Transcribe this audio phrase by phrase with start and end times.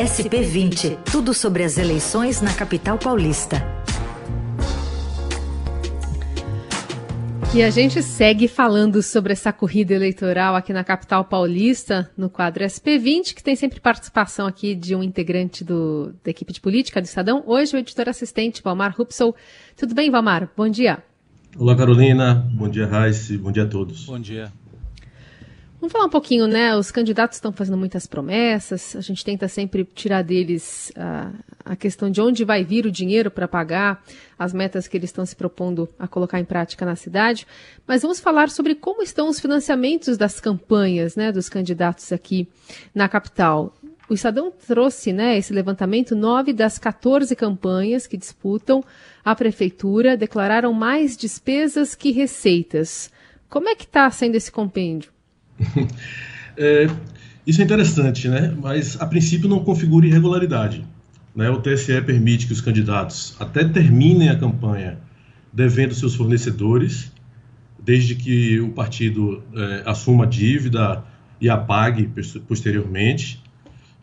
[0.00, 0.96] SP20.
[1.12, 3.62] Tudo sobre as eleições na capital paulista.
[7.54, 12.64] E a gente segue falando sobre essa corrida eleitoral aqui na capital paulista, no quadro
[12.64, 17.04] SP20, que tem sempre participação aqui de um integrante do, da equipe de política do
[17.04, 17.44] Estadão.
[17.46, 19.36] Hoje, o editor assistente, Valmar Rupsol.
[19.76, 20.48] Tudo bem, Valmar?
[20.56, 21.02] Bom dia.
[21.58, 22.48] Olá, Carolina.
[22.54, 23.36] Bom dia, Raíssa.
[23.36, 24.06] Bom dia a todos.
[24.06, 24.50] Bom dia.
[25.80, 26.76] Vamos falar um pouquinho, né?
[26.76, 31.32] Os candidatos estão fazendo muitas promessas, a gente tenta sempre tirar deles a,
[31.64, 34.04] a questão de onde vai vir o dinheiro para pagar
[34.38, 37.46] as metas que eles estão se propondo a colocar em prática na cidade.
[37.86, 42.46] Mas vamos falar sobre como estão os financiamentos das campanhas, né, dos candidatos aqui
[42.94, 43.74] na capital.
[44.06, 46.14] O Estadão trouxe né, esse levantamento.
[46.14, 48.84] Nove das 14 campanhas que disputam
[49.24, 53.10] a prefeitura declararam mais despesas que receitas.
[53.48, 55.10] Como é que está sendo esse compêndio?
[56.56, 56.86] é,
[57.46, 58.54] isso é interessante, né?
[58.60, 60.84] Mas a princípio não configura irregularidade.
[61.34, 61.48] Né?
[61.50, 64.98] O TSE permite que os candidatos até terminem a campanha
[65.52, 67.12] devendo seus fornecedores,
[67.82, 71.04] desde que o partido é, assuma a dívida
[71.40, 72.08] e a pague
[72.46, 73.42] posteriormente.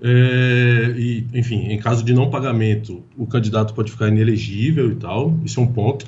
[0.00, 5.38] É, e, enfim, em caso de não pagamento, o candidato pode ficar inelegível e tal.
[5.44, 6.06] Isso é um ponto.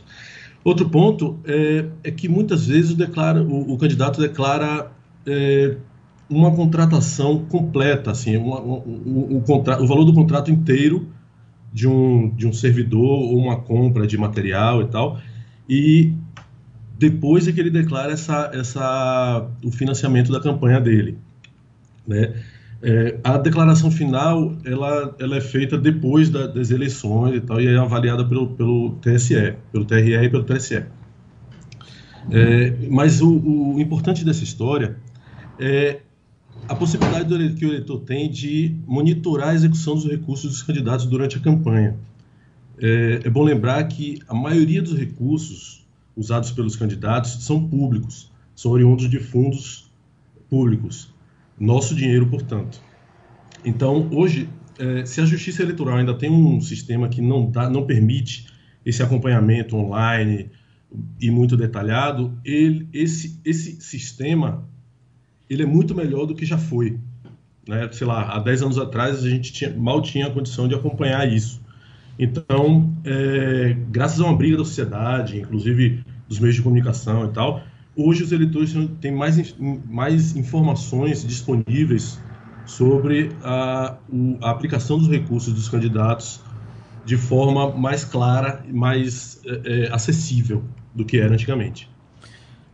[0.62, 4.90] Outro ponto é, é que muitas vezes o, declara, o, o candidato declara
[5.26, 5.76] é,
[6.28, 11.08] uma contratação completa, assim, uma, o, o valor do contrato inteiro
[11.72, 15.20] de um, de um servidor ou uma compra de material e tal,
[15.68, 16.12] e
[16.98, 21.18] depois é que ele declara essa, essa, o financiamento da campanha dele.
[22.06, 22.34] Né?
[22.82, 27.66] É, a declaração final ela, ela é feita depois da, das eleições e tal, e
[27.66, 30.84] é avaliada pelo, pelo TSE, pelo TRE e pelo TSE.
[32.30, 34.96] É, mas o, o importante dessa história
[35.58, 36.00] é
[36.68, 41.36] a possibilidade que o eleitor tem de monitorar a execução dos recursos dos candidatos durante
[41.36, 41.96] a campanha.
[42.78, 48.72] É, é bom lembrar que a maioria dos recursos usados pelos candidatos são públicos, são
[48.72, 49.90] oriundos de fundos
[50.48, 51.12] públicos,
[51.58, 52.80] nosso dinheiro, portanto.
[53.64, 54.48] Então, hoje,
[54.78, 58.46] é, se a Justiça Eleitoral ainda tem um sistema que não, dá, não permite
[58.84, 60.50] esse acompanhamento online
[61.20, 64.68] e muito detalhado, ele, esse, esse sistema
[65.48, 66.98] ele é muito melhor do que já foi.
[67.66, 67.88] Né?
[67.92, 71.30] Sei lá, há 10 anos atrás a gente tinha, mal tinha a condição de acompanhar
[71.30, 71.60] isso.
[72.18, 77.62] Então, é, graças a uma briga da sociedade, inclusive dos meios de comunicação e tal,
[77.94, 82.18] hoje os eleitores têm mais, mais informações disponíveis
[82.64, 83.96] sobre a,
[84.42, 86.40] a aplicação dos recursos dos candidatos
[87.04, 90.64] de forma mais clara e mais é, é acessível
[90.94, 91.88] do que era antigamente.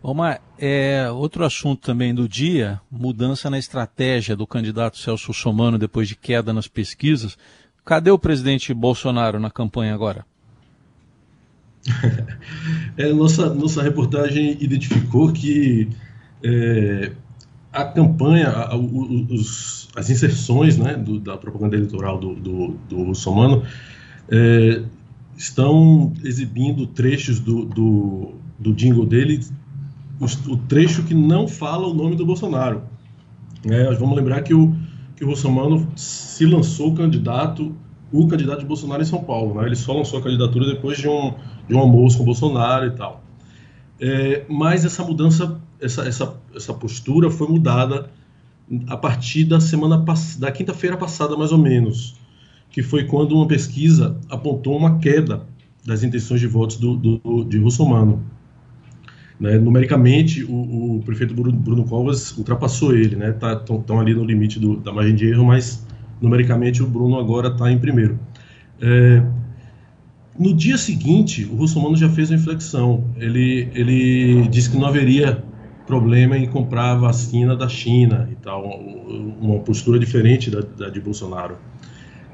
[0.03, 6.09] Omar, é, outro assunto também do dia, mudança na estratégia do candidato Celso Somano depois
[6.09, 7.39] de queda nas pesquisas.
[7.85, 10.27] Cadê o presidente Bolsonaro na campanha agora?
[12.97, 15.89] é, nossa, nossa reportagem identificou que
[16.43, 17.13] é,
[17.73, 23.63] a campanha, a, os, as inserções né, do, da propaganda eleitoral do, do, do Somano
[24.29, 24.83] é,
[25.37, 29.41] estão exibindo trechos do, do, do jingle dele
[30.49, 32.83] o, trecho que não fala o nome do Bolsonaro.
[33.69, 34.75] É, vamos lembrar que o,
[35.17, 37.75] que o Bolsonaro se lançou candidato,
[38.13, 39.61] o candidato de Bolsonaro em São Paulo.
[39.61, 39.67] Né?
[39.67, 41.35] Ele só lançou a candidatura depois de um,
[41.69, 43.23] de um almoço com o Bolsonaro e tal.
[44.01, 48.11] É, mas essa mudança, essa, essa, essa postura foi mudada
[48.89, 50.05] a partir da semana
[50.39, 52.17] da quinta-feira passada, mais ou menos,
[52.71, 55.47] que foi quando uma pesquisa apontou uma queda
[55.85, 58.25] das intenções de votos do, do de Russomano.
[59.43, 63.33] Né, numericamente, o, o, prefeito Bruno, Covas ultrapassou ele, né?
[63.33, 65.85] Tá, tão, ali no limite do, da margem de erro, mas
[66.21, 68.17] numericamente o Bruno agora está em primeiro.
[68.81, 69.21] É,
[70.39, 73.03] no dia seguinte, o Russomano já fez a inflexão.
[73.17, 75.43] Ele, ele disse que não haveria
[75.89, 81.57] problema em comprar vacina da China e tal, uma postura diferente da, da de Bolsonaro.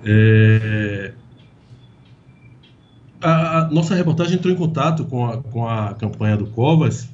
[0.05, 1.13] É,
[3.21, 7.09] a, a, nossa reportagem entrou em contato com a, com a campanha do Covas,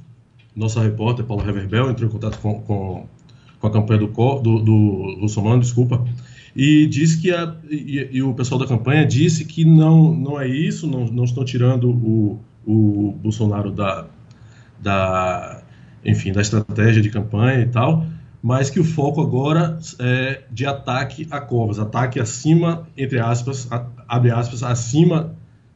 [0.54, 3.06] nossa repórter Paula Reverbel entrou em contato com, com,
[3.58, 6.04] com a campanha do, do, do desculpa,
[6.54, 10.46] e disse que a, e, e, o pessoal da campanha disse que não, não é
[10.46, 14.06] isso, não, não estão tirando o, o Bolsonaro da,
[14.80, 15.62] da,
[16.04, 18.06] enfim, da estratégia de campanha e tal,
[18.40, 23.86] mas que o foco agora é de ataque a Covas, ataque acima, entre aspas, a,
[24.06, 25.34] abre aspas, acima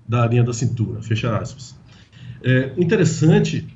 [0.08, 1.76] da linha da cintura, fecha aspas.
[2.42, 3.66] É, interessante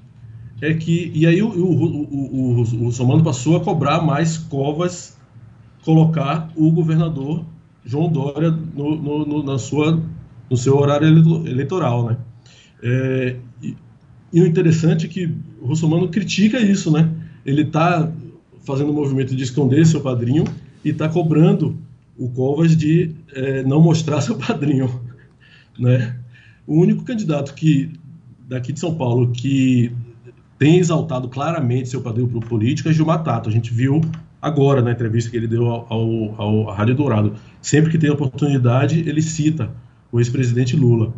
[0.60, 5.18] é que, e aí o, o, o, o, passou a cobrar mais covas,
[5.84, 7.44] colocar o governador
[7.84, 10.00] João Dória no, no, no, na sua,
[10.48, 12.16] no seu horário eleitoral, né?
[12.82, 13.76] É, e,
[14.32, 17.10] e, o interessante é que o Russomano critica isso, né?
[17.44, 18.10] Ele está
[18.64, 20.44] fazendo o um movimento de esconder seu padrinho
[20.84, 21.76] e está cobrando
[22.16, 25.00] o Covas de é, não mostrar seu padrinho,
[25.78, 26.16] né?
[26.66, 27.92] O único candidato que
[28.48, 29.92] daqui de São Paulo que
[30.58, 33.48] tem exaltado claramente seu padrinho para o político é Gilmar Tato.
[33.48, 34.00] A gente viu
[34.40, 37.34] agora na entrevista que ele deu ao, ao, ao à Rádio Dourado.
[37.60, 39.70] Sempre que tem oportunidade, ele cita
[40.10, 41.12] o ex-presidente Lula.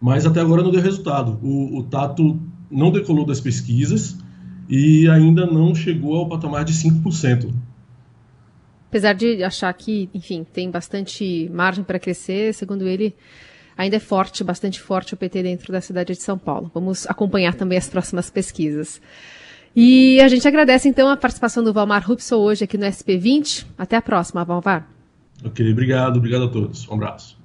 [0.00, 1.38] Mas até agora não deu resultado.
[1.42, 2.38] O, o Tato
[2.70, 4.18] não decolou das pesquisas
[4.68, 7.52] e ainda não chegou ao patamar de 5%.
[8.96, 13.14] Apesar de achar que, enfim, tem bastante margem para crescer, segundo ele,
[13.76, 16.70] ainda é forte, bastante forte o PT dentro da cidade de São Paulo.
[16.72, 18.98] Vamos acompanhar também as próximas pesquisas.
[19.76, 23.66] E a gente agradece então a participação do Valmar Rupsol hoje aqui no SP20.
[23.76, 24.88] Até a próxima, Valmar.
[25.44, 26.88] Ok, obrigado, obrigado a todos.
[26.88, 27.36] Um abraço.